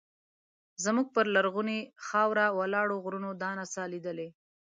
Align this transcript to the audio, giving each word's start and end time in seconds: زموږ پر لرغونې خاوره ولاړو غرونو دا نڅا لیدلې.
زموږ 0.83 1.07
پر 1.15 1.25
لرغونې 1.35 1.79
خاوره 2.05 2.45
ولاړو 2.57 2.95
غرونو 3.03 3.29
دا 3.41 3.49
نڅا 3.59 3.83
لیدلې. 3.93 4.27